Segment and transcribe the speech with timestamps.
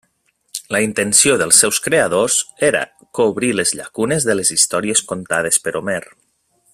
[0.75, 2.37] La intenció dels seus creadors
[2.69, 2.81] era
[3.21, 6.03] cobrir les llacunes de les històries contades per Homer.